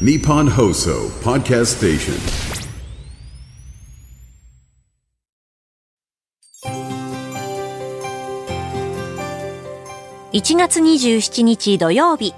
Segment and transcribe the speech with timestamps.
[0.00, 2.14] Nippon Hoso Podcast Station.
[10.32, 12.34] 1月27日土曜日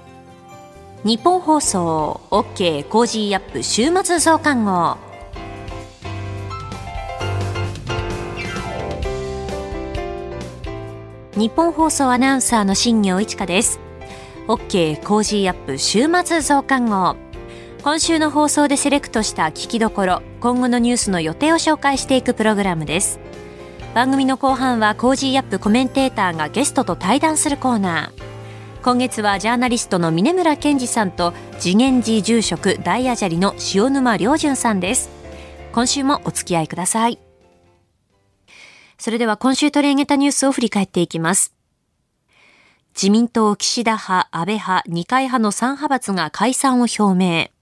[1.03, 4.97] 日本放送 OK コージーアップ週末増刊号
[11.35, 13.79] 日本放送アナウンサーの新業一華です
[14.47, 17.26] OK コージーアップ週末増刊号
[17.83, 23.19] 今週の放送でセレクトした聞きどころ今後のニュースの予定を紹介していくプログラムです。
[23.93, 28.27] 番組の後半は Cozy up コメンテーターがゲストと対談するコーナー。
[28.83, 35.09] 今月はジャーナリストの峯村健司さんと慈眼寺住職大阿闍梨の塩沼亮潤さんです。
[35.71, 37.19] 今週もお付き合いください。
[38.97, 41.53] それでは今週取り上げたニュースを振り返っていきます。
[42.95, 47.56] 自民党岸田派、安倍派、二階派の3派閥が解散を表明。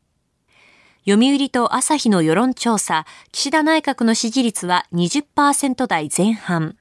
[1.07, 6.77] 読売と朝日の世論調査、岸田内閣の支持率は20%台前半。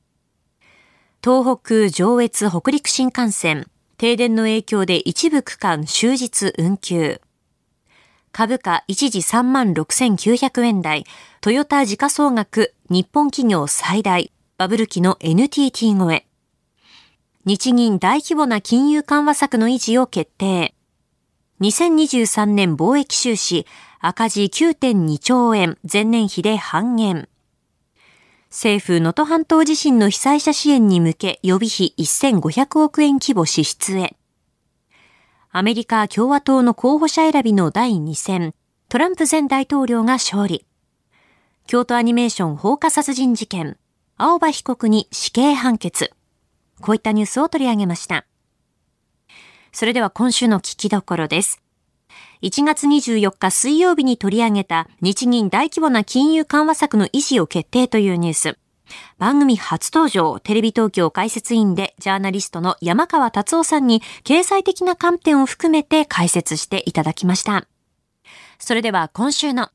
[1.23, 3.67] 東北、上越、北陸新幹線、
[3.99, 7.21] 停電の影響で一部区間終日運休。
[8.33, 11.05] 株価一時3万6900円台、
[11.43, 16.27] トヨタ時価総額日本企業最大、バブル期の NTT 超え。
[17.45, 20.75] 日銀大規模な金融緩和策の維持を決定。
[21.65, 23.67] 2023年貿易収支
[23.99, 27.27] 赤字9.2兆円、前年比で半減。
[28.51, 34.15] 政府能登半島地震の被災者支援に向け予備費1500億円規模支出へ。
[35.53, 38.55] アメリカ共和党の候補者選びの第2戦、
[38.91, 40.67] トランプ前大統領が勝利。
[41.67, 43.79] 京都アニメーション放火殺人事件、
[44.19, 46.13] 青葉被告に死刑判決。
[46.83, 48.27] こういったニュースを取り上げました。
[49.75, 51.61] それでは今週の聞きどころです。
[52.43, 58.59] 1月24日水曜日に取り上げた日銀大規模な金融緩和策の維持を決定というニュース。
[59.19, 67.67] 番組初登場、テレビ東京解説委員でジャーナリストの山川達夫さんに経済的な観点を含めて解説していただきました。
[68.61, 69.71] それでは今週の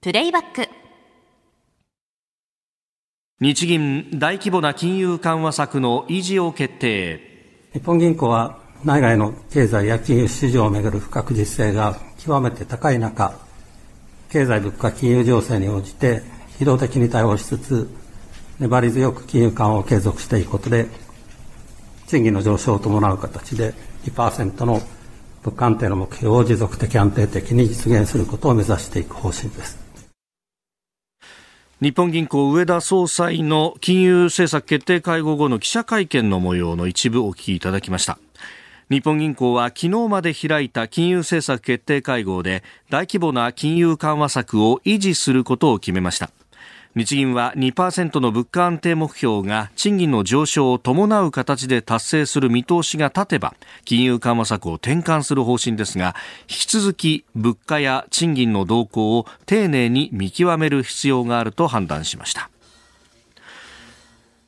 [0.00, 0.66] プレイバック。
[3.38, 7.20] 日銀大規模な金融緩和策の維持を決定。
[7.74, 13.34] 日本銀行は内外の経済や金融市場をめぐる不確実性が極めて高い中、
[14.28, 16.20] 経済物価金融情勢に応じて
[16.58, 17.88] 機動的に対応しつつ、
[18.60, 20.86] 粘り強く金融緩和を継続していくことで、
[22.08, 23.72] 賃金の上昇を伴う形で
[24.04, 24.82] 2%の
[25.42, 29.78] 物価安定の目標を持続的安定的に実現することを目指していく方針です。
[31.80, 38.18] 日本銀行上田総裁の金融政策決定会合後の記者会見の模様の一部お聞きいただきました。
[38.90, 46.30] 日本銀行は昨日まで開いた金融政策決定会合で大規模な金融緩和策を維持することを決めました。
[46.94, 62.48] 日銀は2%の物価安定目標が賃金の上昇を伴う形で達成する見通しが立てば金融緩和策を転換する方針ですが引き続き物価や賃金の動向を丁寧に見極める必要があると判断しました。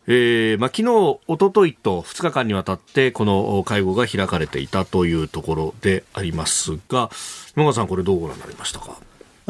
[0.08, 7.10] えーまあ、昨日、おとといと2日間にわたってこの会合が開かれていたというところでありますが
[7.56, 8.98] 野川さん、これどうご覧になりましたか？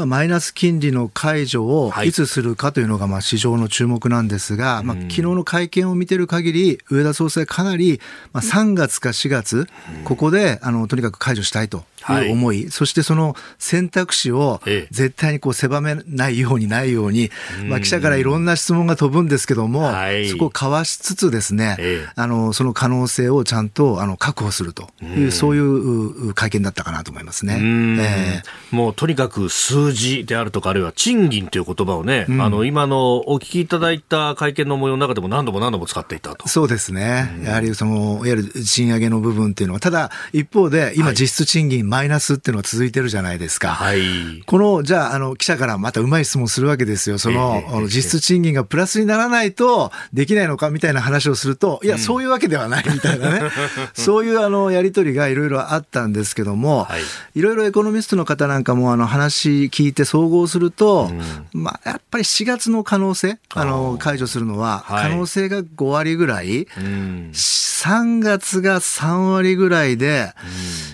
[0.04, 2.12] マイナス金利の解除をい。
[2.12, 7.98] つするかというのがまあ市場の注目なんですが、はい、まあ、昨日の会見を見てる限り、上田総裁かなり、
[8.34, 9.66] まあ、3月か4月、
[10.04, 17.30] ここであのとにかく解除したいという思い、はい、そしてその選択肢を絶対にこう狭めないようにないように、
[17.66, 21.76] まあ、記者からいろんな質問が飛ぶんですけども、はい、そこをかわしつつですね、
[22.14, 27.58] あのその可能性をちゃんとあの確保するという、そういう会見だったかなと思いますね。
[27.58, 36.48] えー、もうとにかく数字であるとか、あるいは賃金という言葉をね、うん、あの今のお聞きいただいた会見の模様の中でも何度も何度も使っていたと。
[36.48, 37.40] そうですね。
[37.44, 43.68] やはりその、いわゆる賃上げの部分っていうのは、ただ一方で今実質賃金マイナスっていうのが続いてるじゃないですか。
[43.70, 47.16] はい、この、じゃあ、あの、記者からまたうまい質問するわけですよ。
[47.16, 53.50] その、えー、実質賃金がプラスにならないとできないのかみたいな話をすると、いや、そういうわけではないみたいなね。
[53.94, 57.00] そういうあの、やりとりがいろいろあったんですけども、はい、
[57.38, 61.10] いろいろエコノミストの方なんかもあの、話聞いて総合すると、
[61.54, 70.32] うん、まあ、やっぱり4月の可能性、あの、解除するのは、可能性が5割ぐらい、うん、3月が3割ぐらいで、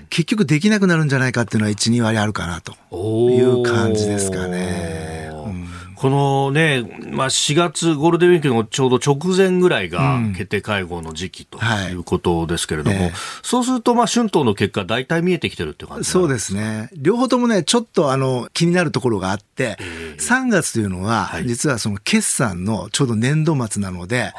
[0.01, 2.75] うん、結局できなくなるんじゃないかっていうのは1、2割あるかなと
[3.31, 5.31] いう感じですかね。
[6.03, 6.83] このね、
[7.13, 11.95] まあ、4月ゴールデンウィークのちょうど直前ぐらいが決定会合の時期とい。
[11.95, 13.13] うことですけれども、うんはい、
[13.43, 16.91] そうすると、まあ、春闘の結果、大体見えてきてるっていう感じそうですね。
[16.97, 24.33] 両方ともね、ちょっとあの、気になるところがあって、えー、3月というのは、実はその決算のちょうど年度末なので、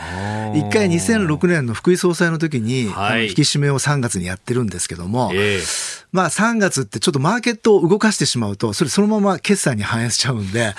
[0.56, 10.76] 一回2006年の福井総裁の時に、はい、引き締めを3月にやってるんですけども、えーまあ3月ってちょっとマーケットを動かしてしまうと、それそのまま決算に反映しちゃうんで、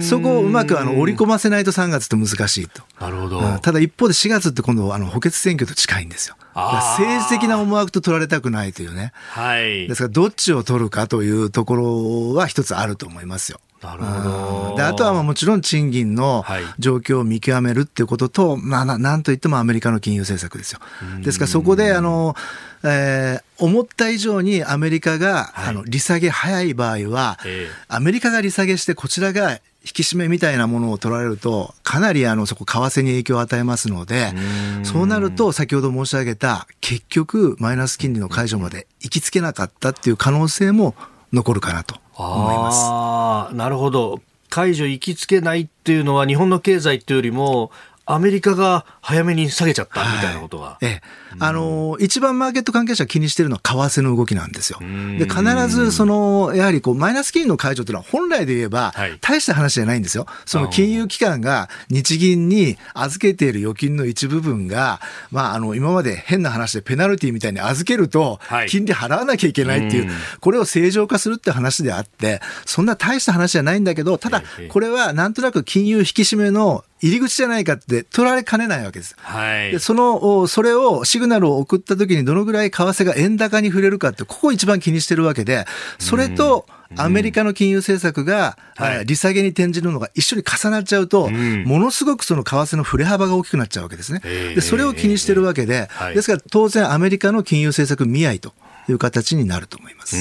[0.00, 2.82] そこをうまくあの織り込ませないと3月って難しいと。
[3.00, 3.40] なるほど。
[3.58, 6.36] ただ一方で4月って今度あの補欠選挙と近いんですよ。
[6.54, 9.12] 政治的な思惑と取られたくないというね。
[9.14, 9.88] はい。
[9.88, 13.60] ですからどっちを取るかというところは一つあると思いますよ。
[13.82, 14.76] なるほど。
[14.76, 16.44] で、あとはまあもちろん賃金の
[16.78, 20.80] 状況を見極めるっていうことと、はい、まあなんといってもアメリカの金融政策ですよ。
[21.22, 22.34] ですからそこで、あの、
[22.82, 34.32] えー、思った以上にアメリカが、はい、あの利下げ早い場合は、えー、アメリカが利下げしてこちらが引き締めみたいなものを取られると、かなりあのそこ、為替に影響を与えますので、
[34.82, 40.94] そうなると、先ほど申し上げた、結局、マイナス金利の解除まで行きつけなかったっていう可能性も
[41.32, 42.78] 残るかなと思います。
[42.82, 44.20] あなるほど。
[44.50, 47.70] 解除行きつけないっていうのは、日本の経済っていうよりも、
[48.04, 50.70] アメリカが早めに下げちゃったみたいなことは。
[50.70, 51.02] はい、ええ。
[51.38, 54.78] あの、一番マーケット関係者が気にしてるのは為替の動きなんですよ。
[55.18, 60.26] で、必ずその、やはりこう、マイナス金利の解除というのは本来で言えば、大した話じゃないんですよ。
[60.44, 65.00] その金融機関が日銀に預けている預金の一部分が、
[65.30, 70.10] まあ、あの、今まで変な話でペナルティみたいに預けると、金利払わなきゃいけないっていう、
[70.40, 79.16] これを正常化するって話であって、そんな大した話じゃないんだけど、ただ、これはなんとなく金融引き締めの入り口じゃないかって取られかねないわけです。
[79.18, 85.66] はい、でその、それを、シグナルを送った時にどのぐらい為替が円高に触れるかって、ここ一番気にしてるわけで、
[85.98, 86.66] それと、
[86.96, 94.20] アメリカの金融政策が、はい、利下げに転じるのが一緒に重なっちゃうと、ものすごくその為替の振れ幅が大きくなっちゃうわけですね。
[94.20, 98.52] でそれを気にしてるわけで、ですから当然アメリカの金融政策見合いと
[98.88, 100.16] いう形になると思います。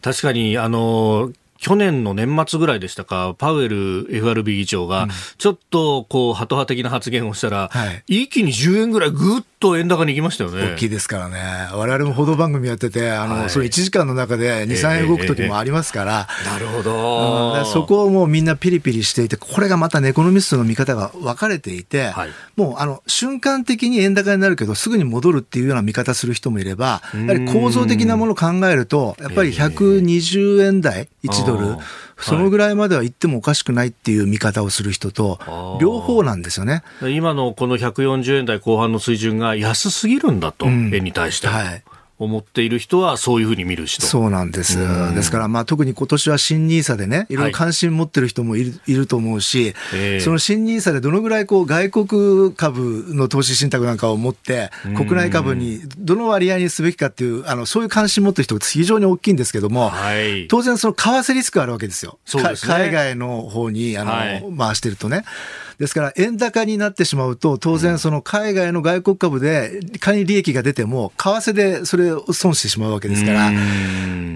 [0.00, 10.72] 確かに、あの、去年の年末ぐらいでしたか、パウエル FRB 議長が、ちょっとこう、ハト派的な発言をしたら、はい、一気に10円ぐらいぐっと円高に行きましたよね。
[10.72, 11.68] 大きいですからね。
[11.74, 16.26] 我々も報道番組やってて、あの、はい、それ1時間の中で2、3円動く時もありますから。
[16.30, 31.76] えーえー、なるほど、うん、そこをもうみんなピリピリしていて、これがまたネコノミストの見方が分かれていて、はい、もうあの、瞬間的に円高になるけど、すぐに戻るっていうような見方する人もいれば、やはり構造的なものを考えると、やっぱり120円台、1ドル、
[32.20, 35.38] そのぐらいまでは行ってもおかしくないっていう見方をする人と、
[35.80, 36.82] 両方なんですよね。
[37.02, 41.48] 今のこの140円台後半の水準が安すぎるんだと、うん、円に対して。
[41.48, 41.82] はい
[42.20, 44.04] 思っている人はそういうふうに見る人。
[44.04, 44.78] そうなんです。
[45.14, 47.36] ですから、まあ、特に今年は新ニーサでね、い。
[47.36, 62.18] ろいろ関心持ってる人もいるはい、いると思うし、えー、その新ニーサでどのぐらいこう外国株の投資信託なんかを持って、国内株にどの割合にすべきかっていう、あのそういう関心持ってる人が非常に大きいんですけども、はい、当然、その為替リスクあるわけですよ。
[62.26, 65.24] すね、海外の方にあの、はい、回してるとね。
[65.80, 73.50] ですから円高になってしまうと、当然その海外の外国株で仮に利益が出ても、為替でそれを損してしまうわけですから、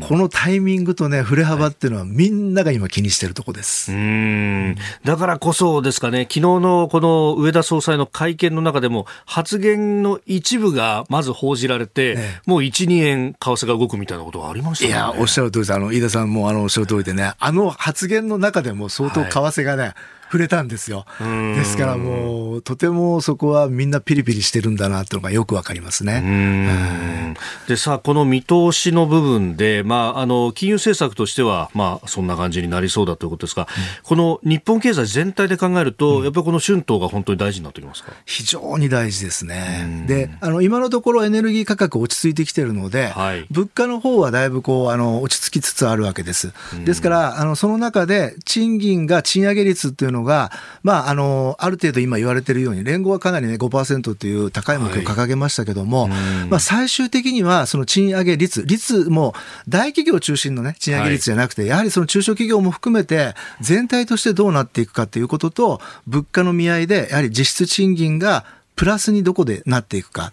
[0.08, 3.92] このタイミングとね、振れ幅っていうのはみんなが今気にしてるとこです。
[3.92, 4.74] うん。
[5.04, 15.74] だからこそですかね、昨日のこの上田総裁の会見の中でも、発言の一部がまず報じられて、ね、もう1、2円為替が動くみたいなことがありました、ね、いや、おっしゃる通りです。
[15.74, 19.94] あの、飯田さんもあの、おっしゃる通りでね、あの発言の中でも相当為替がね、はい
[20.34, 21.06] 触れたんですよ。
[21.20, 27.36] ですからもう、とてもそこはみんなピリピリしてるんだなっていうのがよくわかりますね。
[27.68, 33.66] でさあ、この見通しの部分で、まあ、あの、金融政策としては、まあ、そんな感じになりそうだということですが、うん、
[34.02, 38.12] この日本経済全体で考えると、うん、やっぱりこの春闘が本当に大事になってきますか？
[38.24, 40.04] 非常に大事ですね。
[40.08, 46.52] で、あの、今のところエネルギー価格落ち着いてきてるので、はい、物価の方はだいぶこう、あの、落ち着きつつあるわけです。
[46.84, 50.50] ですから、あの、その中で賃金が賃上げ率っていうのが、
[50.82, 56.10] まあ、あの、ある程度今言われているように、連合はかなりね、5%という高い目標を掲げましたけども、はい、
[56.48, 59.34] まあ、最終的には、その賃上げ率、率も
[59.68, 68.44] 大企業中心のね、賃上げ率じゃなくて、はい、やはりその中小企業も含めて、全体としてどうなっていくかということと、物価の見合いで、やはり実質賃金が
[68.76, 70.32] プラスにどこでなっていくか。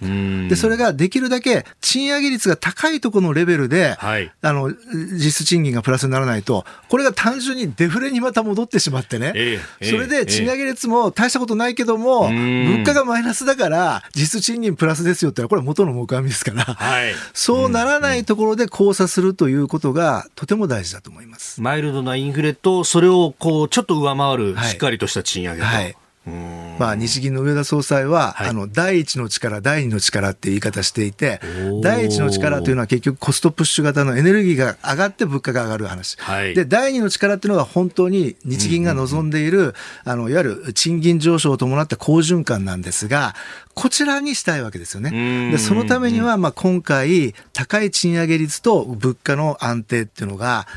[0.50, 4.72] で、それができるだけ賃上げ率が高いところのレベルで、はい、あの、
[5.14, 21.62] 実質賃金がプラスにならないと、これが単純にデフレにまた戻ってしまってね、えー、それで賃上げ率も大したことないけども、物価がマイナスだから、実質賃金プラスですよってこれは元の木阿弥ですから、はい、そうならないところで交差するということがとても大事だと思います。
[21.62, 25.68] マイルドなインフレと、それをこう、ちょっと上回るしっかりとした賃上げと。
[25.68, 31.42] はいまあ、日銀の上田総裁は、はい、あの第一の力、第二の力って言い方していて、
[31.82, 39.74] 第一の力というのは結局コストプッシュ型のエネルギーが上がって物価が上がる話、はい、で第二の力っていうのは本当に日銀が望んでいる、
[40.04, 43.34] あのいわゆる賃金上昇を伴った好循環なんですが、
[43.74, 45.52] こちらにしたいわけですよね。
[45.52, 50.68] でそのためには、まあ、今回、高い賃上げ率と物価の安定っていうのが、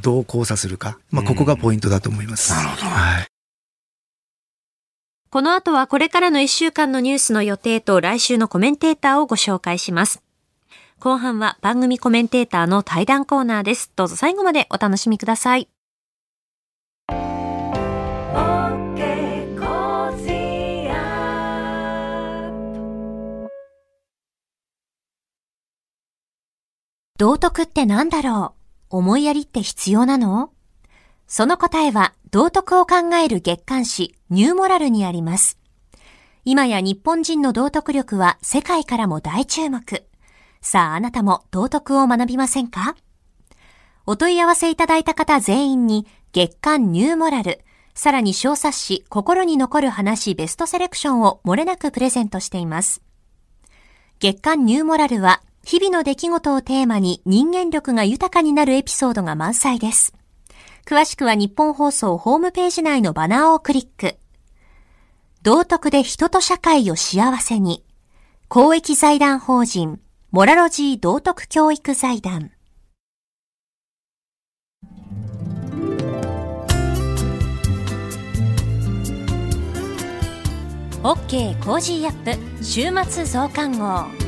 [0.00, 2.52] どう交差するか、まあ、ここがポイントだと思います。
[2.52, 3.33] なるほど、はい
[5.34, 10.22] この後はこれからの1週間のニュースの予定と来週のコメンテーターをご紹介します。
[11.00, 13.90] 後半は番組コメンテーターの対談コーナーです。
[13.96, 15.68] どうぞ最後までお楽しみください。
[27.18, 28.54] 道徳って何だろ
[28.88, 28.98] う？
[28.98, 30.52] 思いやりって必要なの？
[31.26, 35.56] その答えは道徳を考える月刊誌ニューモラルにあります。
[36.44, 40.04] 今や日本人の道徳力は世界からも大注目。
[40.60, 42.96] さああなたも道徳を学びませんか？
[44.04, 47.60] お問い合わせいただいた方全員に月刊ニューモラル、
[47.94, 53.00] さらに小冊子心に残る話ベストセレクションを漏れなくプレゼントしています。
[54.18, 60.12] 月刊ニューモラルは日々の出来事をテーマに人間力が豊かになるエピソードが満載です。
[60.86, 64.16] 詳しくは日本放送ホームページ内のバナーをクリック。
[65.42, 67.84] 道徳で人と社会を幸せに。
[68.48, 70.00] 公益財団法人、
[70.30, 72.50] モラロジー道徳教育財団。
[81.02, 84.23] OK Cozy up 週末増刊号。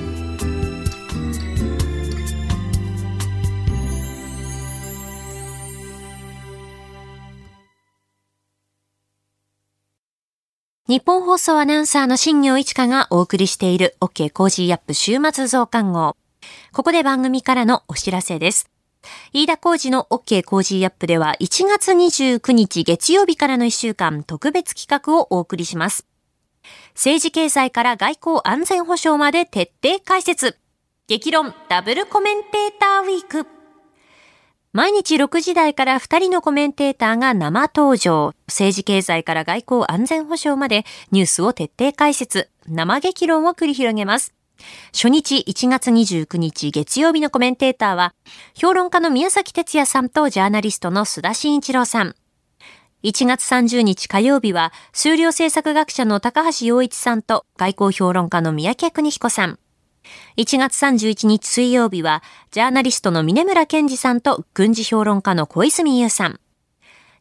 [10.89, 16.17] ニッポン放送アナウンサーの新行市佳がお送りしている OK Cozy up 週末増刊号。
[16.73, 18.71] ここで番組からのお知らせです。
[19.33, 26.07] 飯田浩二の OK コージーアップでは1月29日月曜日からの1週間特別企画をお送りします。
[26.95, 30.57] 政治経済から外交安全保障まで徹底解説。
[31.09, 33.56] 激論ダブルコメンテーターウィーク。
[34.77, 38.35] 毎日6時台から2人のコメンテーターが生登場。
[38.47, 44.35] 政治経済から外交安全保障までニュースを徹底解説、生激論を繰り広げます。
[44.93, 48.13] 初日1月29日月曜日のコメンテーターは、
[48.55, 52.15] 評論家の宮崎哲也さんとジャーナリストの須田慎一郎さん。
[53.03, 59.59] 1月30日火曜日は、数量政策学者の高橋洋一さんと外交評論家の三宅邦彦さん。
[60.37, 66.41] 1月31日水曜日は、ジャーナリストの峰村健二さんと軍事評論家の小泉優さん。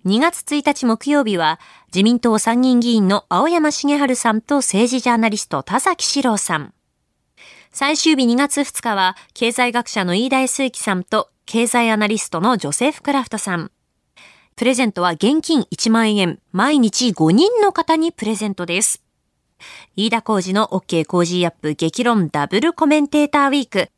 [0.05, 6.73] 2月1日木曜日は、自民党参議院議員の青山茂春さんと政治ジャーナリスト田崎史郎さん。
[7.71, 13.71] 最終日2月2日は、経済学者の飯田康之さんと経済アナリストのジョセフ・クラフトさん。
[14.55, 19.04] プレゼントは現金1万円、毎日5人の方にプレゼントです。
[19.95, 23.89] 飯田浩二の OK 工事アップ激論ダブルコメンテーターウィーク。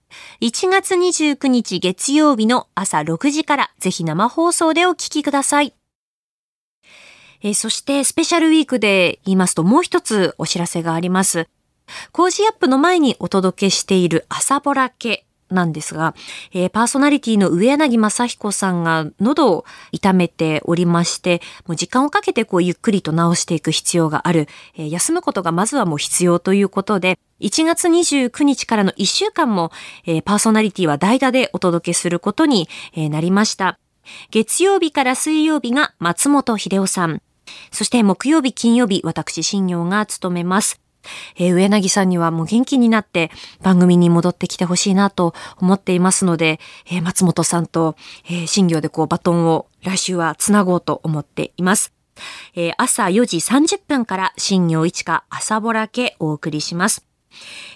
[0.42, 5.74] 1月29日月曜日の朝6時からぜひ生放送でお聞きください。
[7.42, 11.48] え、そしてスペシャルウィークで言いますともう一つお知らせがあります。
[12.12, 16.16] 工事アップの前にお届けしている朝ぼらけなんですが、
[16.54, 29.72] えー、パーソナリティの上柳正彦さんが喉を痛めておりまして、もう時間をかけてこうゆっくりと治していく必要がある、えー、休むことがまずはもう必要ということで、1月29日からの1週間も、
[30.06, 33.80] えー、パーソナリティは代打でお届けすることに、えなりました。
[34.32, 37.22] 月曜日から水曜日が松本秀夫さん。
[37.72, 40.87] そして木曜日、金曜日、私、新業が務めます。
[41.38, 47.96] えー、上柳さんにはもう元気になって番組に戻ってきてほしいなと思っていますので、えー、松本さんと、
[48.26, 51.94] えー、新業でこうバトンを来週はつなごうと思っています。
[52.56, 57.08] えー、朝4時30分から新業一華朝ぼらけお送りします。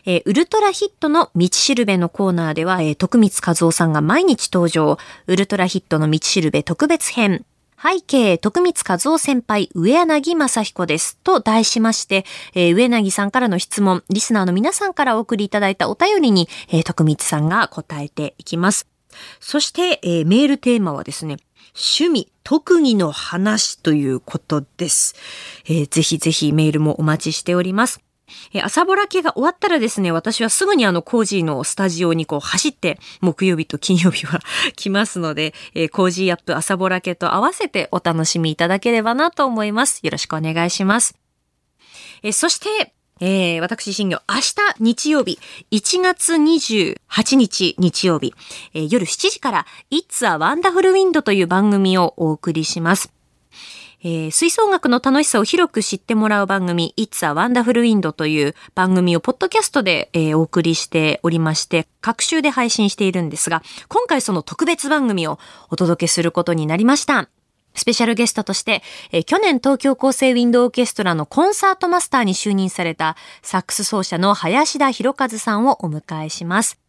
[0.05, 4.97] えー、ウルトラヒットの道しるべのコーナーでは、えー、徳光和夫さんが毎日登場、
[5.27, 7.45] ウルトラヒットの道しるべ特別編、
[7.83, 11.17] 拝啓、徳光和夫先輩、上柳昌彦です。
[11.23, 18.85] と題しまして、えー、上柳さんからの質問、リスナーの皆さんからお送りいただいたお便りに、えー、徳光さんが答えていきます。
[19.39, 21.37] そして、えー、メールテーマはですね、
[21.73, 25.15] 趣味、特技の話ということです。
[25.65, 27.99] えー、ぜひぜひメールもお待ちしております。
[28.53, 34.39] えあさぼらけが終わったらですね、私はすぐにあの Cozy のスタジオにこう走って木曜日と金曜日は
[34.75, 39.99] 来ますので、え、 Cozy up あさぼらけと合わせてお楽しみいただければなと思います。
[40.03, 41.15] よろしくお願いします。
[42.23, 45.39] え、そして、えー、私、新業、明日日曜日、
[45.71, 48.33] 1月28日日曜日、
[48.73, 53.20] えー、夜7時から、It's a Wonderful Wind という番組をお送りします。
[54.03, 65.37] えー、吹奏楽の楽しさを広く知ってもらう番組、It's a Wonderful Wind という番組をポッドキャストで、えー、お送りしておりまして、各週で配信しているんですが、今回その特別番組を
[65.69, 67.29] お届けすることになりました。
[67.73, 68.81] スペシャルゲストとして、
[69.11, 76.79] えー、去年東京高生ウィンドオーケストラのコンサートマスターに就任されたサックス奏者の林田博和さんをお迎えします。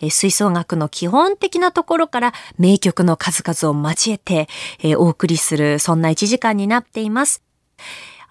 [0.00, 4.48] えー、吹奏楽の基本的なところから名曲の数々を交えて、
[4.82, 7.42] え、お送りする、そんな1時間になっています。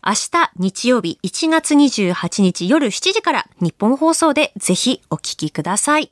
[0.03, 6.11] 明日日曜日1月28日夜7時から日本放送でぜひお聞きください。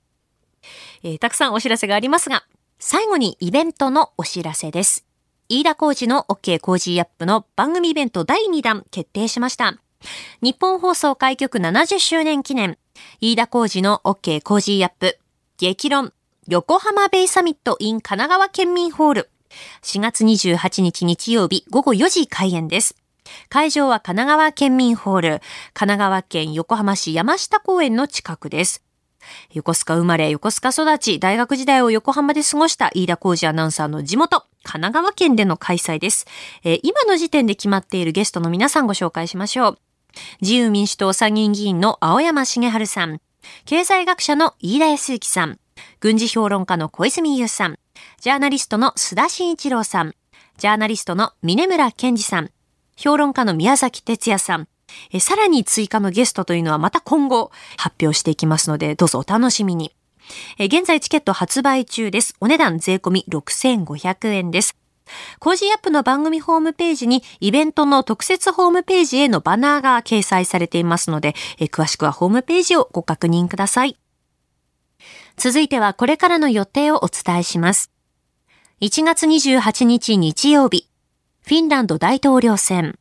[1.03, 2.43] えー、たくさんお知らせがありますが、
[2.77, 5.05] 最後にイベントのお知らせです。
[5.49, 9.79] 飯田浩二の OK 工事アップの番組イベント第2弾決定しました。
[10.41, 12.77] 日本放送開局70周年記念、
[13.22, 15.20] 飯田浩二の OK 工事アップ、
[15.58, 16.13] 激論、
[16.48, 19.29] 横浜ベイサミット in 神奈川県民ホール。
[19.82, 22.96] 4月28日日曜日午後4時開演です。
[23.50, 25.29] 会場は神奈川県民ホール、
[25.74, 28.84] 神奈川県横浜市山下公園の近くです。
[29.51, 36.25] 横須賀生まれ、横須賀育ち、大学時代を横浜で過ごした飯田浩二アナウンサーの地元、神奈川県での開催です。
[36.63, 39.77] えー、今の時点で決まっているゲストの皆さんご紹介しましょう。
[40.41, 43.21] 自由民主党参議院議員の青山茂春さん、
[43.65, 45.59] 経済学者の飯田康之さん、
[45.99, 47.79] 軍事評論家の小泉優さん、
[48.19, 50.15] ジャーナリストの須田慎一郎さん、
[50.57, 52.51] ジャーナリストの峰村健二さん、
[52.97, 54.67] 評論家の宮崎哲也さん、
[55.11, 59.95] えさらに追加のゲストというのはまた今後発表していきますので、どうぞお楽しみに。
[60.57, 62.35] え現在チケット発売中です。
[62.39, 64.75] お値段税込み6500円です。
[65.39, 73.97] Cozy up の番組ホームページにイベントの特設ホームページへのバナーが掲載されていますので、え詳しくはホームページをご確認ください。
[75.37, 77.91] 続いてはこれからの予定をお伝えします。
[78.81, 80.89] 1月28日日曜日、
[81.41, 82.98] フィンランド大統領選、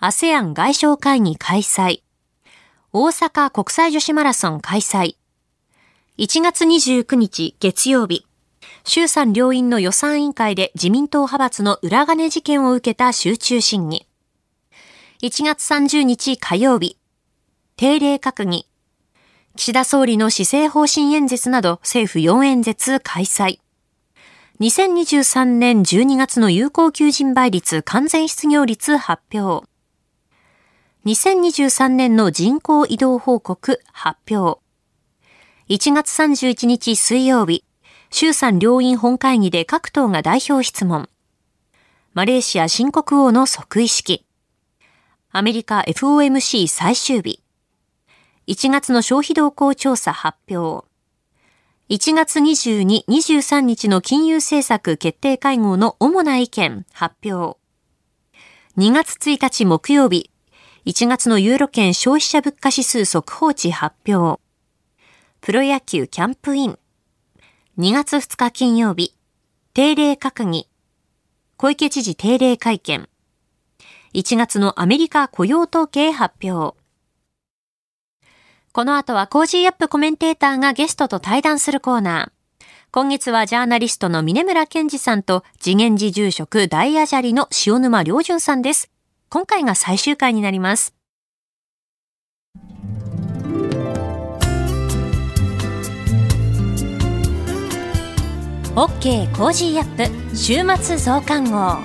[0.00, 2.02] ASEAN 外相会議開催、
[2.92, 5.16] 大阪国際女子マラソン開催、
[6.18, 8.26] 1月29日月曜日、
[8.86, 14.06] 衆参両院の予算委員会で自民党派閥の裏金事件を受けた集中審議。
[15.22, 16.98] 1月30日火曜日、
[17.76, 18.68] 定例閣議。
[19.56, 23.58] 岸田総理の施政方針演説など政府4演説開催。
[24.60, 29.66] 2023年12月の有効求人倍率完全失業率発表。
[31.06, 34.60] 2023年の人口移動報告発表。
[35.70, 37.64] 1月31日水曜日、
[38.10, 41.08] 衆参両院本会議で各党が代表質問。
[42.12, 44.24] マレーシア新国王の即位式。
[45.30, 47.42] アメリカ FOMC 最終日。
[48.46, 50.86] 1月の消費動向調査発表。
[51.90, 57.58] 1月22、23日の金融政策決定会合の主な意見発表。
[58.78, 60.30] 2月1日木曜日、
[60.86, 64.40] 1月のユーロ圏消費者物価指数速報値発表。
[65.40, 66.78] プロ野球キャンプイン。
[67.76, 69.16] 2月2日金曜日、
[69.72, 70.68] 定例閣議、
[71.56, 73.08] 小池知事定例会見、
[74.14, 76.78] 1月のアメリカ雇用統計発表。
[78.70, 82.64] この後は Cozy up コメンテーターがゲストと対談するコーナー。
[82.92, 88.92] 今月はジャーナリストの峯村健司さんと慈眼寺住職大阿闍梨の塩沼亮潤さんです。
[89.30, 90.94] 今回が最終回になります。
[98.76, 101.78] OK コージーアップ週末増刊号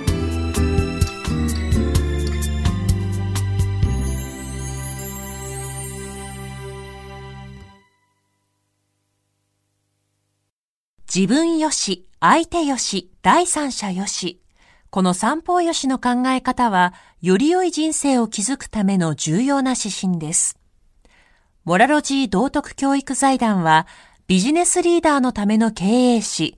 [11.06, 14.42] 自分よし、相手よし、第三者よし。
[14.90, 20.58] この三方よしの考え方は、より良い人生を築くための重要な指針です。
[21.66, 23.86] モラロジー道徳教育財団は、
[24.26, 26.58] ビジネスリーダーのための経営誌、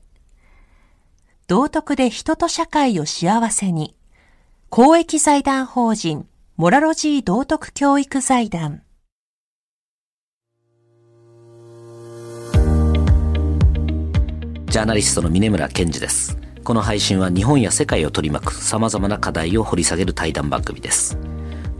[1.51, 3.93] 道徳で人と社会を幸せに。
[4.69, 8.83] 公益財団法人モラロジー道徳教育財団。
[14.67, 16.37] ジャーナリストの峰村健二です。
[16.63, 21.17] この配信は日本や世界を取り巻く様々な課題を掘り下げる対談番組です。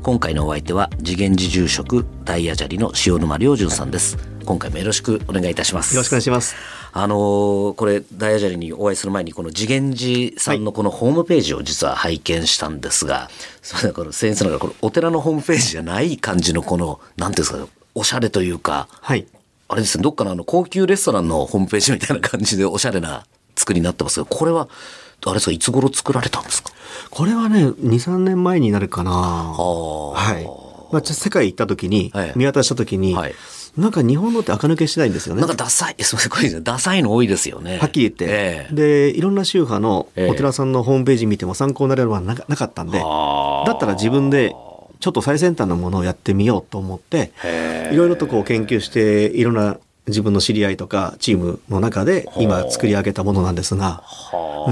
[0.03, 4.17] 今回のお相手は次元寺住職大谷砂利の塩沼良純さんです。
[4.43, 5.95] 今回もよろしくお願いいたします。
[5.95, 19.25] よろしくお願いしますあのー、これ大谷砂利にお会いする前にこの次元寺さんのこのホームページを実は拝見したんですが、はい、それこの先生のこのお寺のホームページじゃない感じのこのなんていうんですかおしゃれというか、はい、
[19.67, 23.25] あれですねどっかのあの高級レストランのホームページみたいな感じでおしゃれな
[23.55, 24.67] 作りになってますけどこれは
[25.23, 26.71] あれですかいつ頃作られたんですか？
[27.11, 29.11] これはね23年前になるかな。
[29.11, 30.45] はい。
[30.91, 33.35] まあ、世界行った時に、見渡した時に、はい、
[33.77, 35.41] なんか日本のって垢抜けしてないんですよね。
[35.41, 37.77] なんかダサい、 すみまダサいの多いですよね。
[37.77, 38.25] はっきり言って。
[38.27, 43.05] えー、で、いろんな宗派のお寺さんのホームページ見ても参考になれるものはなかったんで、だ
[43.73, 44.53] ったら自分で
[44.99, 47.31] ちょっと最先端のものをやってみようと思って、
[47.91, 54.03] いろいろとこう研究して、いろんな自分の知り合いとかチームの中で今作り上げたものなんですが、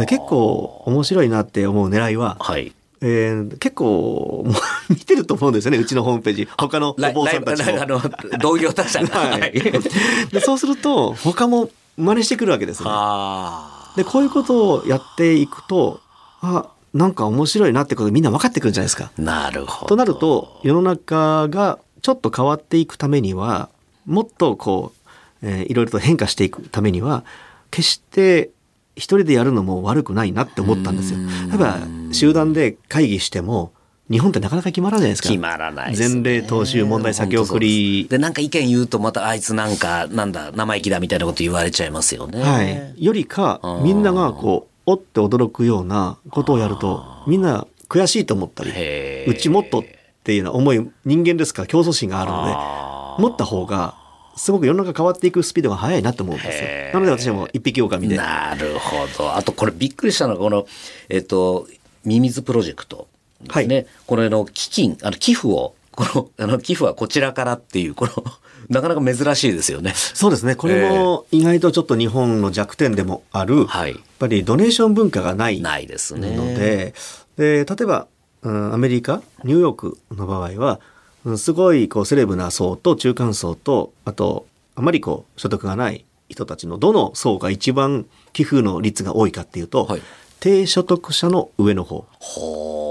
[0.07, 4.45] 結構面白いなって思う狙いは、はい、えー、結構
[4.89, 8.01] 見てると思うんですよねうちのホームページ他のお坊さんたちも。
[8.41, 9.51] 同業他社はい、
[10.31, 12.89] でそうすると他も真似してくるわけですね。
[13.95, 16.01] でこういうことをやっていくと
[16.41, 19.11] あなんか面白いなってことみんな分かってくるんじゃないですか。
[19.17, 23.69] なるほどとなると世の中がちょっと変わっていくためには
[24.05, 24.93] もっとこ
[25.41, 27.23] う、えー、いろいろと変化していくためには
[27.71, 28.49] 決して
[28.99, 31.19] 一人でやるのも悪くないなって思ったんですよ。
[31.49, 31.77] 例えば
[32.11, 33.71] 集団で会議しても
[34.11, 35.29] 日本ってなかなか決まらないですか。
[35.29, 38.07] 決まらない、ね、前例踏襲問題先送り。
[38.09, 42.41] でなんか意見言うとまたあいつなんかなんだ生意気だみたいなこと言われちゃいますよね。
[42.41, 48.71] はい、よりかみんながこうおって驚くようなことをやるとみんな悔しいと思ったり
[49.27, 49.83] うちもっとっ
[50.23, 52.45] ていうような思い人間ですから競争心があるの
[53.17, 53.95] で持った方が
[54.39, 56.69] すごく世の中変わっていくスピードが速いなと思うんですよ。
[56.93, 58.15] なので私も一匹狼で。
[58.15, 59.35] なるほど。
[59.35, 60.65] あとこれびっくりしたのはこの、
[61.09, 61.67] えっ、と、
[62.05, 63.09] ミミズプロジェクト
[63.41, 63.75] ですね。
[63.75, 68.11] はい、これの基金、あの寄付を、この、 あの寄付はこちらからっていう、この、
[68.69, 69.93] なかなか珍しいですよね。
[69.95, 70.55] そうですね。
[70.55, 76.35] これも意外とちょっと日本の弱点でもある、はい、やっぱりドネーション文化がないないですね。
[76.37, 76.93] ので、
[77.37, 78.07] で例えば、
[78.43, 80.79] うん、アメリカ、ニューヨークの場合は、
[81.37, 90.01] すごいこうセレブな層と中間層とあとあまりこう所得がない人たちのどの層が一番寄付の率が多いかっていうと、はい、
[90.39, 92.05] 低所得者の上の方。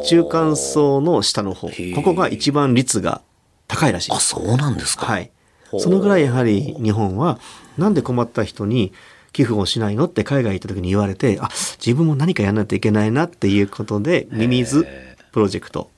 [0.06, 1.68] 中間層の下の方。
[1.94, 3.22] ここが一番率が
[3.66, 4.12] 高いらしい。
[4.12, 5.06] あそうなんですか。
[5.06, 5.30] はい。
[5.78, 7.38] そのぐらいやはり日本は
[7.76, 8.92] なんで困った人に
[9.32, 11.50] 寄付をしないのって海外行った時に言われてあ
[11.84, 14.86] 自分も何かやらないといけないなっていうことでミミズ
[15.32, 15.90] プロジェクト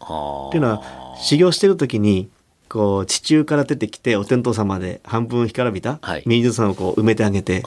[0.49, 0.83] っていうのは
[1.23, 2.31] 修行してる時に
[2.69, 7.63] こう地中から出てきてお天道様で半分干からびたミミズさんをこう埋めてあげて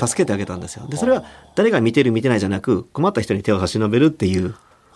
[0.00, 0.86] 助けてあげたんですよ。
[0.88, 4.54] でそれは誰が見てる見てないじゃなく困った人に手を差し伸べるっていう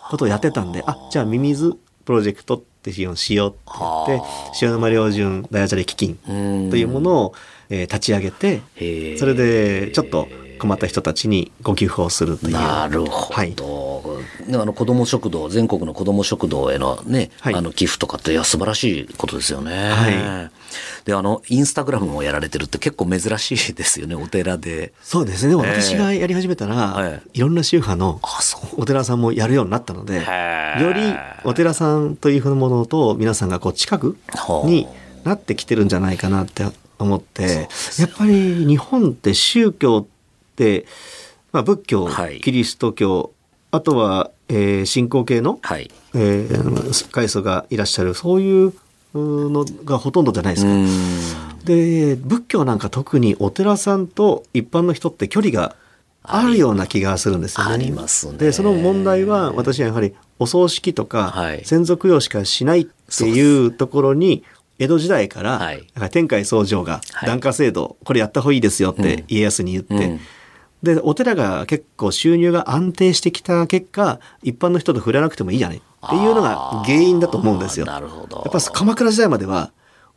[0.09, 0.95] ことをやってたんであ。
[1.11, 1.75] じゃあミミズ
[2.05, 3.59] プロジェクトっていうのをしようって
[4.07, 4.27] 言って
[4.61, 6.17] 塩沼良純大ア基金
[6.69, 7.33] というものを、
[7.69, 8.61] えー、立ち上げて
[9.17, 10.27] それでちょっと
[10.61, 12.53] 困った人たちにご寄付をするという。
[12.53, 13.11] なるほど。
[13.33, 13.55] はい、
[14.61, 19.89] あの子ども食堂全国の子ども食堂へのね、はい、あの寄付とかっていや素晴らしいことですよね。
[19.89, 20.51] はい、
[21.05, 24.93] であのインスタグラムもやられてるって結構珍しいですよねお寺で。
[25.01, 25.49] そうですね。
[25.49, 28.21] でも私がやり始めたら、えー、いろんな宗派の
[28.77, 31.01] お寺さんもやるようになったので、より
[31.43, 34.15] お寺さんというものと皆さんがこう近く
[34.65, 34.87] に
[35.23, 36.65] なってきてるんじゃないかなって
[36.99, 40.05] 思って、やっぱり日本って宗教、
[41.51, 43.33] まあ、仏教、はい、キリスト教
[43.71, 45.89] あとは、えー、信仰系の、はい。
[46.13, 48.73] えー、階層がいらっしゃるそういう
[49.13, 51.51] のがほとんどじゃないですか。
[51.63, 55.75] で仏教なんか特にお寺さんと一般の人って距離が
[56.23, 57.73] あるような気がするんですよね。
[57.73, 58.37] ありますね。
[58.37, 64.43] でその問題は私はやはりお葬式とか、先祖供養しかしないっていうところに
[64.79, 70.19] 江戸時代から、天海僧正が檀家制度、これやった方がいいですよって家康に言って、
[70.83, 77.85] で、お寺が結構収入が安定してきた結果、一般の人と触れなくてもいいじゃないっていうのが原因だと思うんですよ。
[77.85, 78.37] なるほど。
[78.37, 79.71] やっぱ鎌倉時代までは、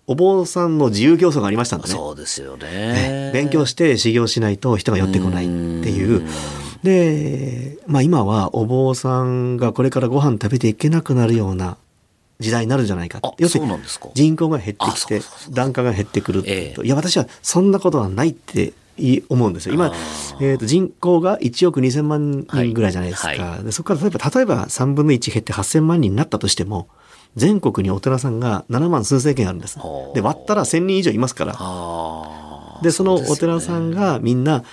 [0.06, 1.94] お坊さんの自由競争がありましたんでね。
[1.94, 2.66] そうですよね。
[2.66, 5.54] ね勉強して修行しないと人が寄ってこないって
[5.90, 6.22] いう。
[6.82, 11.78] で、まあ今はお坊さんがこれからご飯食べていけなくなるような
[12.40, 13.72] 時代になるんじゃないかあ要するに
[14.14, 18.72] 人口が減ってあきて檀家が減ってくるいや私はそんなことはないってい
[19.28, 19.74] 思うんですよ。
[19.74, 19.92] 今、
[20.40, 23.64] えー、と人口が1億2,000万人ぐらいじゃないですか、はい。
[23.64, 26.88] でそこから例えば例えば3分の1減って8,000万人になったとしても
[27.36, 29.78] 全国にお寺さんが7万数千件あるんです。
[30.14, 31.52] で割ったら1,000人以上いますから。
[32.82, 34.64] でそのお寺さんがみんな、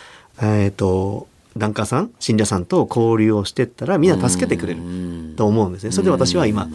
[0.42, 5.92] えっ、と檀家さん信者さんと交流をしてったらみんな助けてくれると思うんですね。
[5.92, 6.68] それで私は今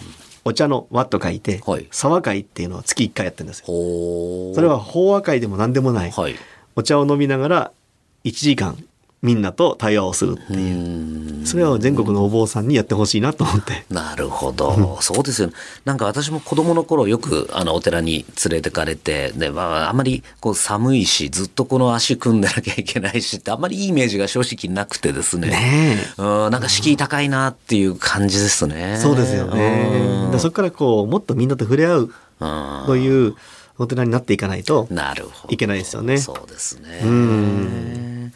[0.45, 1.89] お茶の和と書いてはい。
[1.91, 3.67] 沢会っていうのを月1回やってるんですよ。
[3.67, 6.37] それは法話会でも何でもない、はい。
[6.77, 7.73] お茶を飲みながら
[8.25, 8.77] 1時間
[9.23, 13.85] みんなと対話をするっていうそれを全国のお坊さんにやってほしいなと思って。
[13.89, 15.01] なるほど。
[15.01, 15.55] そうですよね。
[15.85, 25.51] なんか私も子供の頃よくあのお寺に連れてかれて、で、まああんまりこう寒いし、ずっとこの足組んでなきゃいけないしって、あんまりいいイメージが正直なくてですね。
[25.51, 28.99] ねえうん、なんか敷居高いなっていう感じですね。
[29.01, 30.31] そうですよね。
[30.33, 32.11] でそこからこうもっとみんなと触れ合う
[32.41, 33.37] うんという
[33.79, 35.55] お寺になっていかないとなるほど。
[35.55, 36.19] いけないですよね。
[36.19, 38.33] そうですね。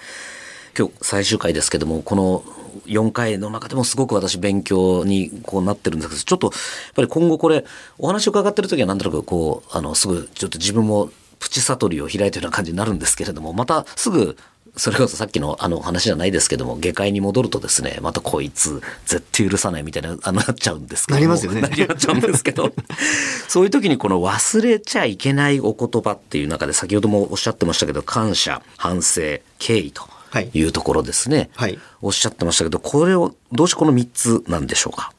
[0.79, 2.45] 今日最終回ですけども、この
[2.87, 7.65] 4回の中でもすごく私勉強にこうなってるんですけど、ちょっとやっぱり今後これ、
[7.99, 14.37] お話を伺ってる時はなんとなくこう、あの、すぐちょっと自分もプチ悟りを開いてるような感じになるんですけれども、またすぐ、
[14.77, 21.21] それこそさっきのあの話じゃないですけども、下界に戻るとですね、またこいつ絶対許さないみたいな、あの、なっちゃうんですけども。
[21.21, 22.73] なりますよねなりちゃうんですけど、
[23.49, 31.51] そういう時にこの忘れちゃいけないお言葉っていう中で先ほどもおっしゃってましたけど、感謝、反省、敬意とはいいうところですね。
[31.55, 35.13] はいおっしゃってましたけど、これをどうしてこの3つなんでしょうか？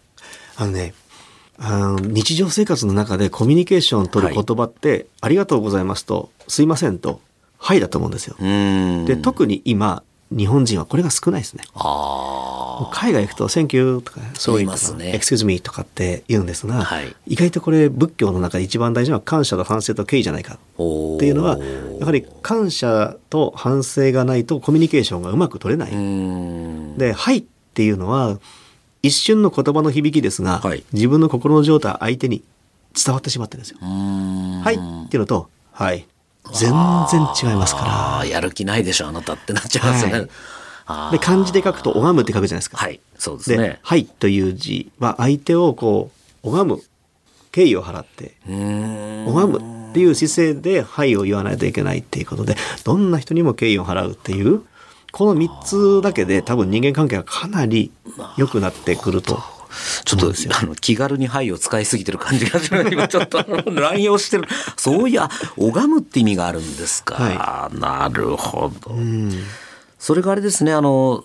[0.56, 0.94] あのね、
[1.58, 7.22] あの日常生活の中でコミュニケーションを取る言葉って、ありがとうございますと、すいませんと、
[7.64, 8.36] はいだと思うんですよ。
[9.06, 11.64] で、特に今、日本人はこれが少ないですね。
[11.76, 21.60] あ海外行くと、Thank you とか、そういう言いますね Excuse me とかって言うんですが、はい意外とこれ仏教の中で一番大事なのは感謝と反省と敬意じゃないかっていうのは、
[22.00, 26.98] やはり感謝と反省がないとコミュニケーションがうまく取れない。
[26.98, 27.44] で、はいっ
[27.74, 28.40] ていうのは、
[29.04, 32.42] 一瞬の言葉の響きですが、はい自分の心の状態相手に
[32.96, 33.78] 伝わってしまってるんですよ。
[33.82, 36.08] はいっていうのと、はい。
[36.54, 40.28] 全然違いますかああ、やる気ないでしょ、あなたってなっちゃいますね。
[40.86, 41.12] はい。
[41.12, 42.78] で、漢字で書くと、拝むって書くじゃないですか。
[42.78, 43.80] はい、そうですで、ね。
[43.84, 46.12] はいという字は相手をこ
[46.44, 46.82] う、拝む、
[47.52, 48.36] 敬意を払って。
[48.48, 54.62] 拝むっていう姿勢で、はいを言わないといけないっていうことで、どんな人にも敬意を払うっていう、
[55.12, 57.92] この3つだけで多分人間関係がかなり
[58.38, 59.42] 良くなってくると。
[60.06, 62.90] ちょっと、あの、気軽にはいを使いすぎてる感じがします。
[62.92, 64.48] 今ちょっと乱用してる。
[64.78, 67.16] そういや、拝むって意味があるんですか。
[67.16, 68.92] はなるほど。
[68.92, 69.44] うん
[70.00, 71.24] それがあれですね、あの、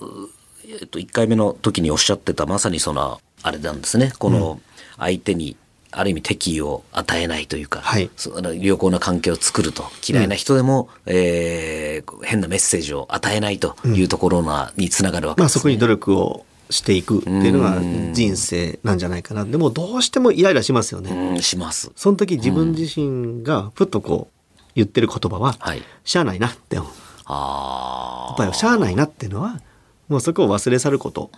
[0.69, 4.13] えっと、1回目の時におっしゃってた、まさにその、あれなんですね。
[4.19, 4.61] この、
[4.99, 5.57] 相手に、
[5.93, 17.81] ある意味敵意を与えないというか、はいそうあの良好な関係を作ると嫌いな人でも、えー変なメッセージを与えないというところな、につながるわけまあです、ねそこに努力をしていくっていうのが
[18.12, 19.44] 人生なんじゃないかな。
[19.44, 21.11] でもどうしてもイライラしますよね。
[21.35, 21.92] うんします。
[21.96, 26.92] その時自分自身がふっとこう言ってる言葉は、はいしゃあないなって思う。
[27.26, 29.61] あやっぱりしゃあないなっていうのは、
[30.09, 31.31] もうそこを忘れ去ること、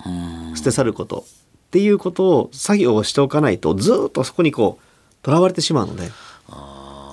[0.54, 1.24] 捨て去ること
[1.68, 4.78] っていうことを作業をしておかないとずっとそこにこ
[5.24, 6.10] う、囚われてしまうので。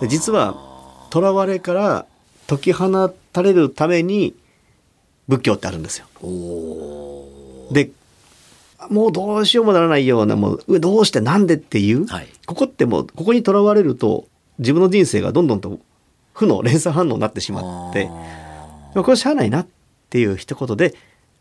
[0.01, 0.55] で実は、
[1.13, 2.05] 囚われから
[2.47, 4.35] 解き放たれるために
[5.27, 6.07] 仏教ってあるんですよ。
[7.71, 7.91] で
[8.89, 12.27] もうどうしようもならないようなもううどうしてなんでっていう、はい。
[12.45, 14.25] ここってもうここにとらわれると
[14.59, 15.79] 自分の人生がどんどんと
[16.33, 18.09] 負の連鎖反応になってしまって
[18.93, 19.67] これしゃあないなっ
[20.09, 20.93] ていう一言で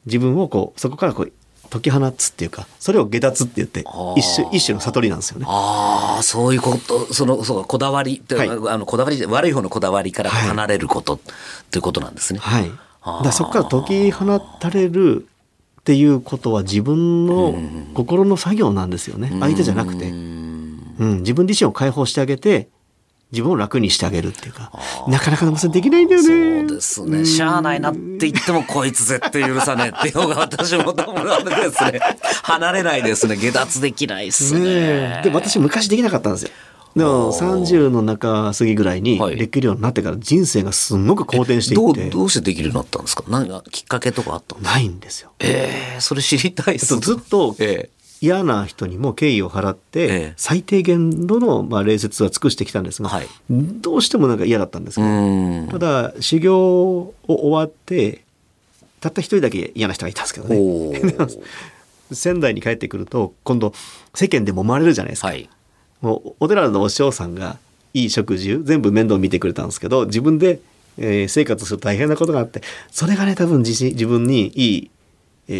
[0.06, 1.32] 自分をこうそこからこう
[1.70, 4.18] 解き放つっていうかそれを下脱って言ってー。
[4.18, 5.46] 一種一種の悟りなんですよね。
[5.48, 8.48] ああ、そういうこと、その、そうか、こだわりって、はい。
[8.48, 10.48] あの、こだわり、悪い方のこだわりからはい。
[10.48, 11.18] 離れること、
[11.70, 12.38] ということなんですね。
[12.40, 12.70] はい、
[13.24, 15.26] だそこから解き放たれる
[15.84, 17.54] っていうことは自分の
[17.92, 20.08] 心の作業なんですよね相手じゃなくて。
[20.96, 22.68] うん、自分自身を解放してあげて
[23.32, 24.72] 自分を楽にしてあげるっていうか
[25.08, 26.68] なかなかできないんだよね。
[26.68, 27.24] そうですね。
[27.26, 32.00] しゃあないなって言っても、こいつ絶対許さねえっていうのが私も多分あれですね。
[32.44, 33.36] 離れないですね。
[33.36, 35.20] 下脱できないですね。
[35.24, 36.50] で私昔できなかったんですよ。
[36.96, 42.00] でも30の中過ぎぐらいにできるようになってから人生がすごく好転していって。
[42.02, 43.24] どうどうしてできるようになったんですか？
[43.28, 45.32] 何かきっかけとかあったないんですよ。
[45.40, 50.28] ええそれ知りたいですずっとえ嫌な人にも敬意を払っええ。
[50.30, 53.26] て最低限度のまあ礼節は尽くしてきたんですが、はい。
[53.50, 55.68] どうしてもなんか嫌だったんですけど、ん。
[55.70, 58.22] ただ修行を終わって
[59.00, 61.02] たった一人だけ嫌な人がいたんですけどね。
[62.12, 63.72] 仙台に帰ってくると今度
[64.14, 65.50] 世間でもまれるじゃないですか、はい
[66.04, 67.56] もうお寺のお師匠さんが
[67.94, 70.60] いい食事全部面倒見てくれたんですけど自分で、
[70.98, 74.90] えー生活すると大変なことがあってそれがね多分自信自分にいい、
[75.48, 75.52] え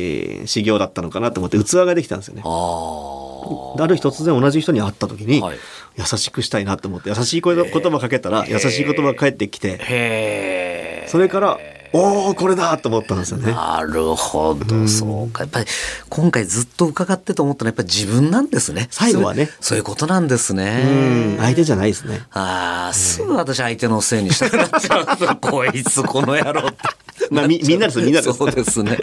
[0.43, 2.43] ー修行だったのかなと思って器ができたんですよね。
[2.45, 5.59] あある日突然同じ人に会った時に、はい。
[5.97, 11.59] 優しくしたいなと思って優しい言葉かけたら優しい言葉が返ってきてそれから
[11.97, 13.53] おおこれだと思ったんですよね。
[13.53, 15.45] なるほど、そうか。
[15.45, 15.67] やっぱり、
[16.09, 18.89] 今回ずっと伺ってと思ったのは、やっぱり自分なんですね。
[18.91, 21.37] 最後はねそういうことなんですうんね。
[21.39, 22.23] 相手じゃないですね。
[22.33, 25.37] ああ、すぐ私相手のせいにしたくなっちゃう。
[25.41, 26.79] こいつ、この野郎って。
[27.31, 28.99] まあみみんなですみんなですそうですね。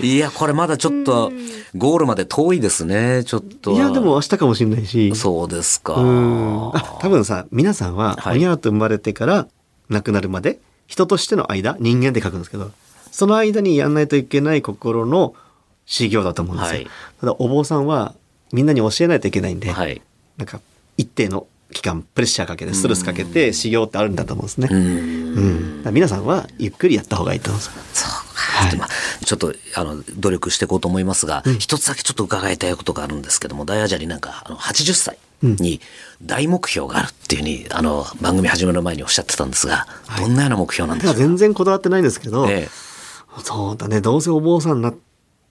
[0.00, 1.32] いや、これまだちょっと、
[1.76, 3.72] ゴールまで遠いですね、ちょっと。
[3.72, 5.14] いやでも明日かもしれないし。
[5.16, 5.94] そうですか。
[5.94, 9.46] うんあ多分さ皆さんははいほにゃーと生まれてから
[9.88, 12.72] 亡くなるまで人としての間人間って書くんですけど
[13.12, 15.34] その間にやんないといけない心の
[15.86, 16.90] 修行だと思うんですよ、はい。
[17.20, 18.14] ただお坊さんは
[18.52, 20.02] みんなに教えないといけないんで、はい。
[20.36, 20.60] なんか
[20.96, 25.82] 一定の期間プレッシャーかけてストレスかけて修行ってあるんだと思うんですね、うん。
[25.84, 25.94] うん。
[25.94, 27.82] 皆さんはゆっくりやった方がいいと思うんですよ。
[27.92, 28.06] そ
[28.68, 28.76] うか。
[28.76, 28.88] まあ
[29.24, 35.80] ちょっと、あの、努力していこうと思いますが、一つだけちょっと伺いたいことがあるんですけども、大アジャリなんか、あの、80歳に
[36.22, 39.86] 大目標があるっていうふうに、あの、番組始める前におっしゃってたんですが、
[40.18, 41.18] どんなような目標なんでしょうか。
[41.18, 42.88] 全然こだわってないんですけど、ええ
[43.44, 44.94] そうだねどうせお坊さんになっ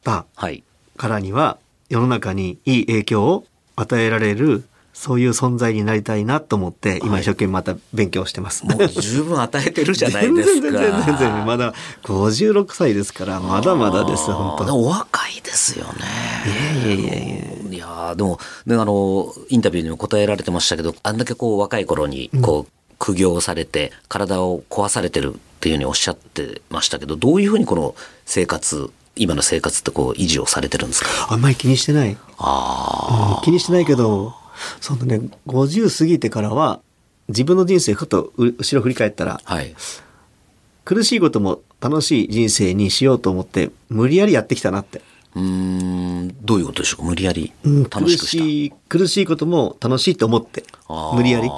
[0.03, 0.63] たはい。
[0.97, 1.57] からには
[1.89, 3.45] 世の中にいい影響を
[3.77, 4.65] 与えられる
[4.99, 8.65] そういう存在になりたいなと思って今一生懸命また勉強してます。
[8.65, 10.61] もう十分与えてるじゃない全ですか。
[10.61, 14.75] 然全然全然まだ56歳ですからまだまだです本当。
[14.75, 15.93] お若いですよね。
[16.85, 17.27] いやいやいやい
[17.69, 27.93] やいやーでも、ね、あの、インタビューにも答えられてましたけど、あんだけこう若い頃に、こう、苦行されて、体を壊されてるっていうふうにおっしゃってましたけど、どういうふうにこの
[28.25, 31.09] 生活、今の生活ってこう維持をされてるんですか？
[31.29, 34.33] あんまり気にしてない、あうん気にしてないけど
[34.81, 36.81] そのね50過ぎてからは
[37.27, 39.75] 自分の人生ふとう後ろ振り返ったらあ、はい。
[40.85, 45.01] 苦しいことも楽しい人生にしようと思って無理やりやってきたなって。
[45.35, 47.07] うーん、どういうことでしょうか？
[47.07, 48.43] 無理やりうん楽しくした。
[48.43, 50.63] 苦しい苦しいことも楽しいと思って
[51.13, 51.49] 無理やり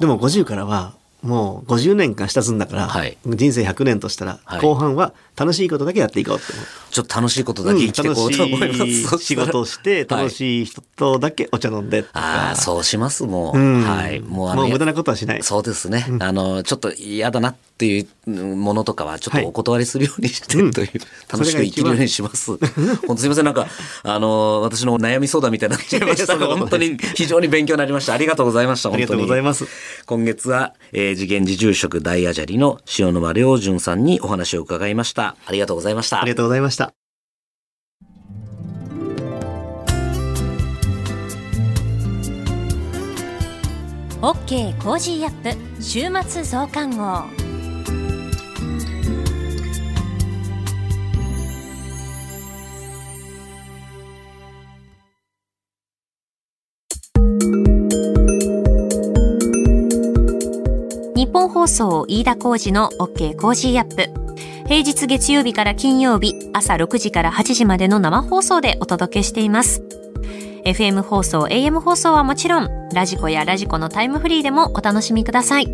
[0.00, 6.44] でも50からはもう50年間下積んだから、はい人生100年としたら、はい後半は楽しいことだけやっていこうって
[6.90, 8.78] ちょっと楽しいことだけ生きていこうと思います。
[8.78, 10.30] 楽しい 仕事をして楽い。
[10.30, 13.58] しい人とだけお茶飲んでとか、ああ、そうします、もう。
[13.58, 14.20] うんはい。
[14.20, 16.06] もうもう無駄なことはしないそうですね。
[16.20, 20.88] あの、ちょっと嫌だなっていうものとかは、ちょっとお断りするようにしてうんという、
[21.30, 22.56] 楽しく生きるようにします。
[23.06, 23.66] 本当すいません、なんか、
[24.02, 28.14] あの、私の悩み相談みたいになっちゃいましたが、本当に非常に勉強になりました。
[28.14, 28.90] ありがとうございました。
[28.92, 29.66] ありがとうございます
[30.06, 35.36] 今月は、えー、慈眼寺住職大阿闍梨の塩沼亮潤さんにお話を伺いました。
[35.46, 36.20] ありがとうございました。
[36.20, 36.94] ありがとうございました
[44.24, 47.43] OK コージーアップ週末増刊号
[61.34, 64.08] ニッポン放送飯田浩司の OK Cozy up。
[64.68, 69.82] 平日月曜日から金曜日朝6時から8時までの生放送でお届けしています。
[70.64, 75.66] FM 放送 AM 放送はもちろんラジコやラジコのタイムフリーでもお楽しみください。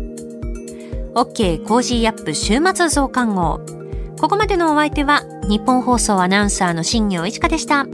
[1.13, 3.61] OK コージーアップ週末増刊号。
[4.19, 7.85] ここまでのお相手はニッポン放送アナウンサーの新行市佳でした。